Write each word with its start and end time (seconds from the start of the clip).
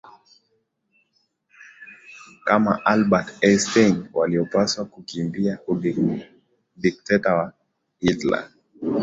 kama 2.45 2.85
Albert 2.85 3.37
Einstein 3.41 4.09
waliopaswa 4.13 4.85
kukimbia 4.85 5.59
udiketa 6.77 7.35
wa 7.35 7.53
Hitler 7.99 8.49